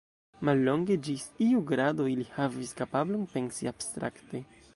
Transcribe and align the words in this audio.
Mallonge, 0.47 0.97
ĝis 1.07 1.25
iu 1.49 1.61
grado 1.73 2.07
ili 2.15 2.27
havis 2.39 2.75
kapablon 2.81 3.29
pensi 3.37 3.71
abstrakte. 3.75 4.47